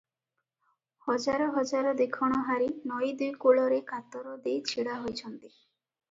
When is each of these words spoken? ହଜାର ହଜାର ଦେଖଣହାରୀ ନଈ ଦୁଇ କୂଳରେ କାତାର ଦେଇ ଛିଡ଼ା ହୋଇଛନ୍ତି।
ହଜାର 1.07 1.49
ହଜାର 1.57 1.91
ଦେଖଣହାରୀ 1.99 2.69
ନଈ 2.91 3.09
ଦୁଇ 3.19 3.27
କୂଳରେ 3.43 3.77
କାତାର 3.91 4.33
ଦେଇ 4.47 4.57
ଛିଡ଼ା 4.71 4.97
ହୋଇଛନ୍ତି। 5.05 5.53